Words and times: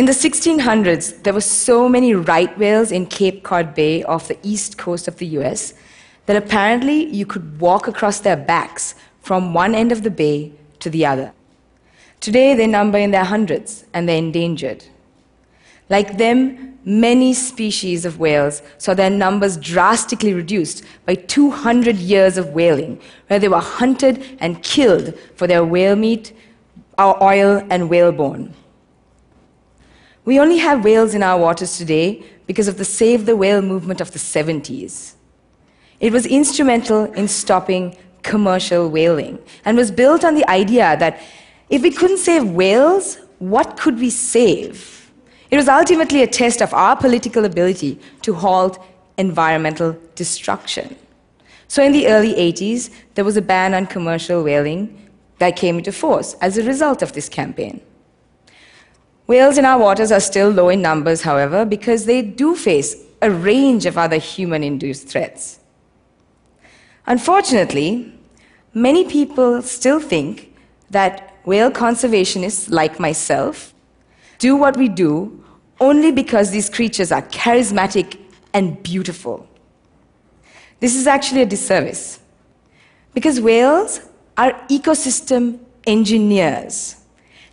In 0.00 0.06
the 0.06 0.12
1600s, 0.12 1.24
there 1.24 1.34
were 1.34 1.42
so 1.42 1.86
many 1.86 2.14
right 2.14 2.56
whales 2.56 2.90
in 2.90 3.04
Cape 3.04 3.42
Cod 3.42 3.74
Bay 3.74 4.02
off 4.02 4.28
the 4.28 4.38
east 4.42 4.78
coast 4.78 5.06
of 5.06 5.18
the 5.18 5.26
US 5.36 5.74
that 6.24 6.36
apparently 6.36 7.04
you 7.04 7.26
could 7.26 7.60
walk 7.60 7.86
across 7.86 8.18
their 8.20 8.34
backs 8.34 8.94
from 9.20 9.52
one 9.52 9.74
end 9.74 9.92
of 9.92 10.02
the 10.02 10.10
bay 10.10 10.52
to 10.78 10.88
the 10.88 11.04
other. 11.04 11.34
Today, 12.18 12.54
they 12.54 12.66
number 12.66 12.96
in 12.96 13.10
their 13.10 13.24
hundreds 13.24 13.84
and 13.92 14.08
they're 14.08 14.16
endangered. 14.16 14.86
Like 15.90 16.16
them, 16.16 16.78
many 16.82 17.34
species 17.34 18.06
of 18.06 18.18
whales 18.18 18.62
saw 18.78 18.94
their 18.94 19.10
numbers 19.10 19.58
drastically 19.58 20.32
reduced 20.32 20.82
by 21.04 21.16
200 21.16 21.96
years 21.96 22.38
of 22.38 22.54
whaling, 22.54 22.98
where 23.26 23.38
they 23.38 23.48
were 23.48 23.60
hunted 23.60 24.38
and 24.40 24.62
killed 24.62 25.12
for 25.36 25.46
their 25.46 25.62
whale 25.62 25.94
meat, 25.94 26.32
oil, 26.98 27.62
and 27.68 27.90
whalebone. 27.90 28.54
We 30.24 30.38
only 30.38 30.58
have 30.58 30.84
whales 30.84 31.14
in 31.14 31.22
our 31.22 31.38
waters 31.38 31.78
today 31.78 32.22
because 32.46 32.68
of 32.68 32.76
the 32.76 32.84
Save 32.84 33.26
the 33.26 33.36
Whale 33.36 33.62
movement 33.62 34.00
of 34.00 34.12
the 34.12 34.18
70s. 34.18 35.14
It 35.98 36.12
was 36.12 36.26
instrumental 36.26 37.04
in 37.12 37.28
stopping 37.28 37.96
commercial 38.22 38.88
whaling 38.88 39.38
and 39.64 39.76
was 39.76 39.90
built 39.90 40.24
on 40.24 40.34
the 40.34 40.48
idea 40.48 40.96
that 40.98 41.20
if 41.68 41.82
we 41.82 41.90
couldn't 41.90 42.18
save 42.18 42.44
whales, 42.50 43.18
what 43.38 43.76
could 43.76 43.98
we 43.98 44.10
save? 44.10 45.10
It 45.50 45.56
was 45.56 45.68
ultimately 45.68 46.22
a 46.22 46.26
test 46.26 46.60
of 46.60 46.72
our 46.74 46.96
political 46.96 47.44
ability 47.44 47.98
to 48.22 48.34
halt 48.34 48.78
environmental 49.16 49.96
destruction. 50.14 50.96
So 51.68 51.82
in 51.82 51.92
the 51.92 52.08
early 52.08 52.34
80s, 52.34 52.90
there 53.14 53.24
was 53.24 53.36
a 53.36 53.42
ban 53.42 53.74
on 53.74 53.86
commercial 53.86 54.42
whaling 54.42 55.08
that 55.38 55.56
came 55.56 55.78
into 55.78 55.92
force 55.92 56.34
as 56.40 56.58
a 56.58 56.64
result 56.64 57.02
of 57.02 57.12
this 57.12 57.28
campaign. 57.28 57.80
Whales 59.30 59.58
in 59.58 59.64
our 59.64 59.78
waters 59.78 60.10
are 60.10 60.18
still 60.18 60.50
low 60.50 60.70
in 60.70 60.82
numbers, 60.82 61.22
however, 61.22 61.64
because 61.64 62.04
they 62.04 62.20
do 62.20 62.56
face 62.56 62.96
a 63.22 63.30
range 63.30 63.86
of 63.86 63.96
other 63.96 64.16
human 64.16 64.64
induced 64.64 65.06
threats. 65.06 65.60
Unfortunately, 67.06 68.12
many 68.74 69.04
people 69.04 69.62
still 69.62 70.00
think 70.00 70.52
that 70.90 71.36
whale 71.44 71.70
conservationists 71.70 72.68
like 72.72 72.98
myself 72.98 73.72
do 74.40 74.56
what 74.56 74.76
we 74.76 74.88
do 74.88 75.44
only 75.78 76.10
because 76.10 76.50
these 76.50 76.68
creatures 76.68 77.12
are 77.12 77.22
charismatic 77.22 78.18
and 78.52 78.82
beautiful. 78.82 79.46
This 80.80 80.96
is 80.96 81.06
actually 81.06 81.42
a 81.42 81.46
disservice 81.46 82.18
because 83.14 83.40
whales 83.40 84.00
are 84.36 84.54
ecosystem 84.68 85.60
engineers. 85.86 86.99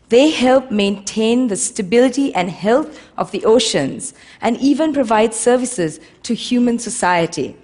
They 0.10 0.30
help 0.30 0.72
maintain 0.72 1.48
the 1.48 1.58
stability 1.58 2.34
and 2.34 2.50
health 2.50 3.00
of 3.18 3.32
the 3.32 3.44
oceans 3.44 4.14
and 4.42 4.58
even 4.58 4.94
provide 4.94 5.34
services 5.34 6.00
to 6.24 6.34
human 6.34 6.80
society. 6.80 7.58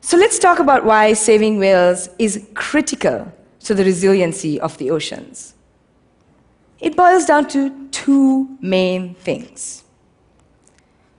So 0.00 0.16
let's 0.16 0.38
talk 0.38 0.58
about 0.58 0.84
why 0.84 1.12
saving 1.12 1.58
whales 1.58 2.08
is 2.18 2.46
critical 2.54 3.32
to 3.64 3.74
the 3.74 3.84
resiliency 3.84 4.60
of 4.60 4.78
the 4.78 4.90
oceans? 4.90 5.54
It 6.78 6.96
boils 6.96 7.26
down 7.26 7.48
to 7.48 7.88
two 7.88 8.56
main 8.60 9.14
things 9.14 9.84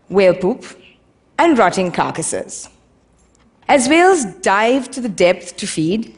whale 0.10 0.34
poop 0.34 0.66
and 1.38 1.58
rotting 1.58 1.90
carcasses. 1.92 2.68
As 3.68 3.88
whales 3.88 4.26
dive 4.26 4.92
to 4.92 5.00
the 5.00 5.08
depth 5.08 5.56
to 5.58 5.66
feed 5.66 6.18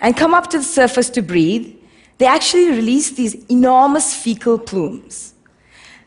and 0.00 0.16
come 0.16 0.34
up 0.34 0.48
to 0.50 0.58
the 0.58 0.64
surface 0.64 1.10
to 1.10 1.22
breathe, 1.22 1.74
they 2.18 2.26
actually 2.26 2.70
release 2.70 3.12
these 3.12 3.34
enormous 3.50 4.14
fecal 4.14 4.58
plumes. 4.58 5.34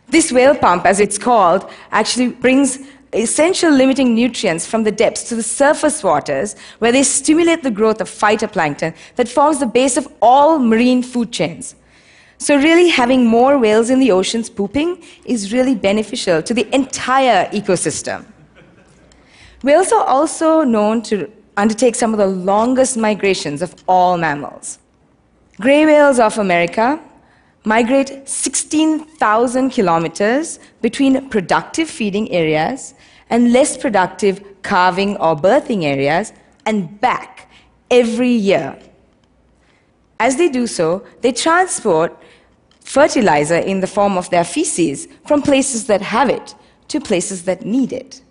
This 0.10 0.32
whale 0.32 0.56
pump, 0.56 0.86
as 0.86 1.00
it's 1.00 1.18
called, 1.18 1.70
actually 1.92 2.30
brings 2.30 2.80
essential 3.14 3.72
limiting 3.72 4.16
nutrients 4.16 4.66
from 4.66 4.84
the 4.84 4.92
depths 4.92 5.24
to 5.30 5.36
the 5.36 5.44
surface 5.44 6.04
waters, 6.04 6.56
where 6.80 6.92
they 6.92 7.04
stimulate 7.04 7.64
the 7.64 7.72
growth 7.72 8.00
of 8.00 8.10
phytoplankton 8.10 8.96
that 9.16 9.28
forms 9.28 9.60
the 9.60 9.66
base 9.66 9.98
of 9.98 10.08
all 10.22 10.60
marine 10.60 11.04
food 11.04 11.32
chains. 11.32 11.76
So, 12.38 12.56
really, 12.56 12.90
having 12.90 13.26
more 13.26 13.58
whales 13.58 13.90
in 13.90 14.00
the 14.00 14.12
oceans 14.12 14.50
pooping 14.50 15.04
is 15.26 15.52
really 15.52 15.74
beneficial 15.74 16.42
to 16.44 16.54
the 16.54 16.74
entire 16.74 17.50
ecosystem. 17.50 18.26
Whales 19.64 19.92
are 19.92 20.06
also 20.06 20.64
known 20.64 21.02
to 21.04 21.32
undertake 21.58 21.96
some 21.96 22.14
of 22.14 22.20
the 22.20 22.28
longest 22.28 22.96
migrations 22.96 23.64
of 23.64 23.74
all 23.88 24.18
mammals. 24.18 24.78
Gray 25.60 25.88
whales 25.88 26.20
of 26.20 26.38
America 26.38 27.00
migrate 27.64 28.30
16,000 28.30 29.72
kilometers 29.72 30.60
between 30.82 31.30
productive 31.30 31.90
feeding 31.90 32.32
areas 32.32 32.94
and 33.32 33.52
less 33.52 33.76
productive 33.76 34.44
calving 34.62 35.18
or 35.18 35.36
birthing 35.36 35.84
areas 35.84 36.32
and 36.68 37.02
back 37.02 37.50
every 37.90 38.30
year. 38.30 38.78
As 40.20 40.38
they 40.38 40.48
do 40.48 40.68
so, 40.68 41.04
they 41.22 41.32
transport 41.32 42.16
fertilizer 42.82 43.58
in 43.58 43.80
the 43.80 43.88
form 43.88 44.16
of 44.16 44.30
their 44.30 44.44
feces 44.44 45.08
from 45.26 45.42
places 45.42 45.88
that 45.88 46.02
have 46.02 46.30
it 46.30 46.54
to 46.90 47.00
places 47.00 47.44
that 47.44 47.66
need 47.66 47.92
it. 47.92 48.22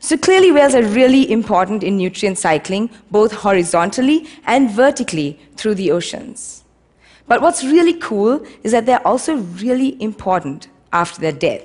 So 0.00 0.16
clearly, 0.16 0.52
whales 0.52 0.74
are 0.74 0.82
really 0.82 1.30
important 1.30 1.82
in 1.82 1.96
nutrient 1.96 2.38
cycling, 2.38 2.90
both 3.10 3.32
horizontally 3.32 4.26
and 4.46 4.70
vertically 4.70 5.38
through 5.56 5.74
the 5.74 5.90
oceans. 5.90 6.64
But 7.26 7.42
what's 7.42 7.64
really 7.64 7.94
cool 7.94 8.44
is 8.62 8.72
that 8.72 8.86
they're 8.86 9.06
also 9.06 9.36
really 9.36 10.00
important 10.02 10.68
after 10.92 11.20
their 11.20 11.32
death. 11.32 11.64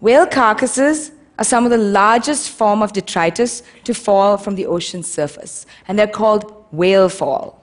Whale 0.00 0.26
carcasses 0.26 1.12
are 1.38 1.44
some 1.44 1.64
of 1.64 1.70
the 1.70 1.78
largest 1.78 2.50
form 2.50 2.82
of 2.82 2.92
detritus 2.92 3.62
to 3.84 3.94
fall 3.94 4.36
from 4.36 4.56
the 4.56 4.66
ocean's 4.66 5.06
surface, 5.06 5.66
and 5.86 5.98
they're 5.98 6.08
called 6.08 6.66
whale 6.72 7.08
fall. 7.08 7.62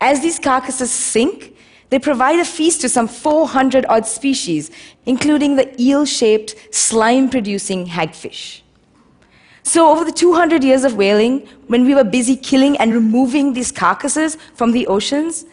As 0.00 0.20
these 0.20 0.38
carcasses 0.38 0.90
sink, 0.90 1.56
they 1.90 1.98
provide 1.98 2.38
a 2.38 2.44
feast 2.44 2.80
to 2.82 2.88
some 2.88 3.08
400 3.08 3.86
odd 3.88 4.06
species, 4.06 4.70
including 5.06 5.56
the 5.56 5.80
eel 5.80 6.04
shaped, 6.04 6.54
slime 6.70 7.30
producing 7.30 7.86
hagfish. 7.86 8.60
So, 9.62 9.90
over 9.90 10.04
the 10.04 10.12
200 10.12 10.64
years 10.64 10.84
of 10.84 10.96
whaling, 10.96 11.46
when 11.66 11.84
we 11.84 11.94
were 11.94 12.04
busy 12.04 12.36
killing 12.36 12.78
and 12.78 12.92
removing 12.92 13.52
these 13.52 13.70
carcasses 13.70 14.36
from 14.54 14.72
the 14.72 14.86
oceans, 14.86 15.44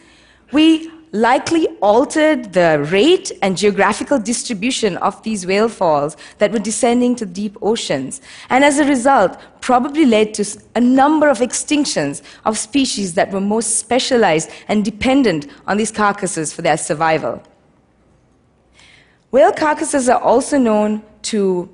we 0.52 0.90
likely 1.12 1.68
altered 1.80 2.52
the 2.52 2.86
rate 2.90 3.32
and 3.42 3.56
geographical 3.56 4.18
distribution 4.18 4.96
of 4.98 5.22
these 5.22 5.46
whale 5.46 5.68
falls 5.68 6.16
that 6.38 6.52
were 6.52 6.58
descending 6.58 7.14
to 7.16 7.26
deep 7.26 7.56
oceans, 7.62 8.20
and 8.50 8.64
as 8.64 8.78
a 8.78 8.84
result, 8.84 9.38
probably 9.60 10.04
led 10.04 10.34
to 10.34 10.44
a 10.74 10.80
number 10.80 11.28
of 11.28 11.38
extinctions 11.38 12.22
of 12.44 12.58
species 12.58 13.14
that 13.14 13.30
were 13.30 13.40
most 13.40 13.78
specialized 13.78 14.50
and 14.68 14.84
dependent 14.84 15.46
on 15.66 15.76
these 15.76 15.90
carcasses 15.90 16.52
for 16.52 16.62
their 16.62 16.76
survival. 16.76 17.42
Whale 19.30 19.52
carcasses 19.52 20.08
are 20.08 20.20
also 20.20 20.58
known 20.58 21.02
to 21.22 21.68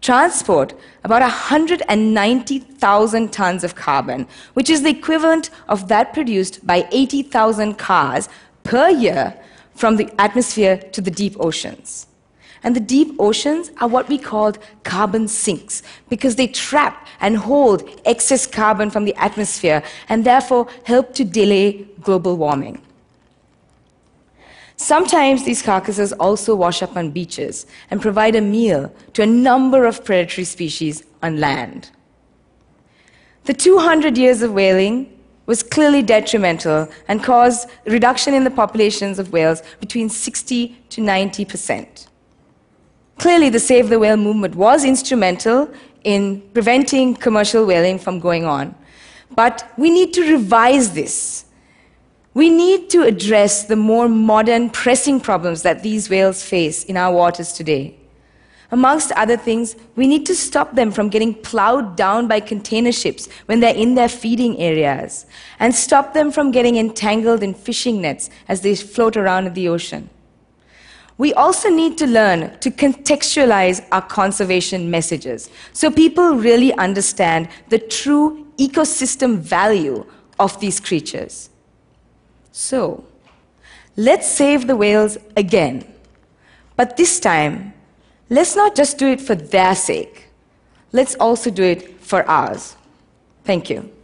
transport 0.00 0.74
about 1.02 1.20
190,000 1.20 3.32
tons 3.32 3.64
of 3.64 3.74
carbon, 3.74 4.28
which 4.54 4.70
is 4.70 4.82
the 4.82 4.90
equivalent 4.90 5.50
of 5.68 5.88
that 5.88 6.12
produced 6.12 6.64
by 6.64 6.86
80,000 6.92 7.74
cars 7.74 8.28
per 8.66 8.90
year 8.90 9.34
from 9.74 9.96
the 9.96 10.08
atmosphere 10.18 10.76
to 10.92 11.00
the 11.00 11.10
deep 11.10 11.36
oceans. 11.38 12.06
And 12.62 12.74
the 12.74 12.80
deep 12.80 13.14
oceans 13.18 13.70
are 13.80 13.88
what 13.88 14.08
we 14.08 14.18
call 14.18 14.52
carbon 14.82 15.28
sinks 15.28 15.82
because 16.08 16.36
they 16.36 16.48
trap 16.48 17.06
and 17.20 17.36
hold 17.36 17.88
excess 18.04 18.46
carbon 18.46 18.90
from 18.90 19.04
the 19.04 19.14
atmosphere 19.16 19.82
and 20.08 20.24
therefore 20.24 20.66
help 20.84 21.14
to 21.14 21.24
delay 21.24 21.86
global 22.02 22.36
warming. 22.36 22.82
Sometimes 24.76 25.44
these 25.44 25.62
carcasses 25.62 26.12
also 26.14 26.54
wash 26.54 26.82
up 26.82 26.96
on 26.96 27.10
beaches 27.10 27.66
and 27.90 28.02
provide 28.02 28.34
a 28.34 28.40
meal 28.40 28.92
to 29.14 29.22
a 29.22 29.26
number 29.26 29.86
of 29.86 30.04
predatory 30.04 30.44
species 30.44 31.04
on 31.22 31.40
land. 31.40 31.90
The 33.44 33.54
200 33.54 34.18
years 34.18 34.42
of 34.42 34.52
whaling 34.52 35.15
was 35.46 35.62
clearly 35.62 36.02
detrimental 36.02 36.88
and 37.08 37.22
caused 37.22 37.68
reduction 37.86 38.34
in 38.34 38.44
the 38.44 38.50
populations 38.50 39.18
of 39.18 39.32
whales 39.32 39.62
between 39.80 40.08
60 40.08 40.76
to 40.90 41.00
90 41.00 41.44
percent. 41.44 42.08
Clearly, 43.18 43.48
the 43.48 43.60
Save 43.60 43.88
the 43.88 43.98
Whale 43.98 44.16
movement 44.16 44.54
was 44.54 44.84
instrumental 44.84 45.70
in 46.04 46.42
preventing 46.52 47.14
commercial 47.14 47.64
whaling 47.64 47.98
from 47.98 48.20
going 48.20 48.44
on. 48.44 48.74
But 49.34 49.72
we 49.76 49.90
need 49.90 50.12
to 50.14 50.30
revise 50.30 50.92
this 50.92 51.46
we 52.36 52.50
need 52.50 52.90
to 52.90 53.02
address 53.02 53.64
the 53.64 53.76
more 53.76 54.10
modern, 54.10 54.68
pressing 54.68 55.20
problems 55.20 55.62
that 55.62 55.82
these 55.82 56.10
whales 56.10 56.44
face 56.44 56.84
in 56.84 56.94
our 56.94 57.10
waters 57.10 57.50
today. 57.50 57.96
Amongst 58.70 59.12
other 59.12 59.36
things, 59.36 59.76
we 59.94 60.08
need 60.08 60.26
to 60.26 60.34
stop 60.34 60.74
them 60.74 60.90
from 60.90 61.08
getting 61.08 61.34
plowed 61.34 61.96
down 61.96 62.26
by 62.26 62.40
container 62.40 62.90
ships 62.90 63.28
when 63.46 63.60
they're 63.60 63.74
in 63.74 63.94
their 63.94 64.08
feeding 64.08 64.58
areas, 64.58 65.26
and 65.60 65.74
stop 65.74 66.14
them 66.14 66.32
from 66.32 66.50
getting 66.50 66.76
entangled 66.76 67.42
in 67.42 67.54
fishing 67.54 68.00
nets 68.00 68.28
as 68.48 68.62
they 68.62 68.74
float 68.74 69.16
around 69.16 69.46
in 69.46 69.54
the 69.54 69.68
ocean. 69.68 70.10
We 71.18 71.32
also 71.32 71.70
need 71.70 71.96
to 71.98 72.06
learn 72.06 72.58
to 72.58 72.70
contextualize 72.70 73.86
our 73.90 74.02
conservation 74.02 74.90
messages 74.90 75.48
so 75.72 75.90
people 75.90 76.34
really 76.34 76.74
understand 76.74 77.48
the 77.68 77.78
true 77.78 78.46
ecosystem 78.58 79.38
value 79.38 80.04
of 80.38 80.58
these 80.60 80.78
creatures. 80.78 81.48
So, 82.52 83.04
let's 83.96 84.26
save 84.26 84.66
the 84.66 84.76
whales 84.76 85.16
again. 85.36 85.90
But 86.76 86.98
this 86.98 87.18
time, 87.18 87.72
let's 88.28 88.56
not 88.56 88.74
just 88.74 88.98
do 88.98 89.08
it 89.08 89.20
for 89.20 89.34
their 89.34 89.74
sake, 89.74 90.28
let's 90.92 91.14
also 91.16 91.50
do 91.50 91.62
it 91.62 92.00
for 92.00 92.28
ours. 92.28 92.76
Thank 93.44 93.70
you. 93.70 93.95